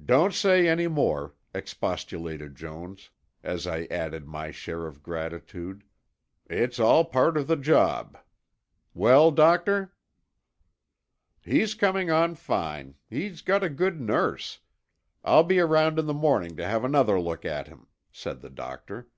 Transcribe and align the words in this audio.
"Don't 0.00 0.32
say 0.32 0.68
any 0.68 0.86
more," 0.86 1.34
expostulated 1.52 2.54
Jones, 2.54 3.10
as 3.42 3.66
I 3.66 3.86
added 3.86 4.24
my 4.28 4.52
share 4.52 4.86
of 4.86 5.02
gratitude. 5.02 5.82
"It's 6.48 6.78
all 6.78 7.04
part 7.04 7.36
of 7.36 7.48
the 7.48 7.56
job. 7.56 8.16
Well, 8.94 9.32
doctor?" 9.32 9.92
"He's 11.42 11.74
coming 11.74 12.12
on 12.12 12.36
fine. 12.36 12.94
He's 13.08 13.42
got 13.42 13.64
a 13.64 13.68
good 13.68 14.00
nurse. 14.00 14.60
I'll 15.24 15.42
be 15.42 15.58
around 15.58 15.98
in 15.98 16.06
the 16.06 16.14
morning 16.14 16.54
to 16.54 16.64
have 16.64 16.84
another 16.84 17.20
look 17.20 17.44
at 17.44 17.66
him," 17.66 17.88
said 18.12 18.42
the 18.42 18.50
doctor. 18.50 19.08